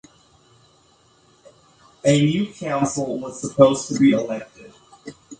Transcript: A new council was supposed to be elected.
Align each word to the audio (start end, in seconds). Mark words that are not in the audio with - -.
A 2.03 2.19
new 2.25 2.51
council 2.51 3.19
was 3.19 3.39
supposed 3.39 3.87
to 3.89 3.99
be 3.99 4.13
elected. 4.13 4.73